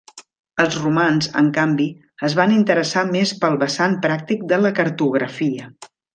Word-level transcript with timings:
Els 0.61 0.77
romans, 0.83 1.27
en 1.41 1.51
canvi, 1.57 1.85
es 2.29 2.37
van 2.39 2.55
interessar 2.55 3.05
més 3.11 3.35
pel 3.45 3.59
vessant 3.65 3.95
pràctic 4.07 4.49
de 4.55 4.61
la 4.65 4.73
cartografia. 4.81 5.71